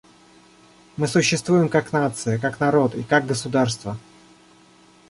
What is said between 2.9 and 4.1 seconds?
и как государство.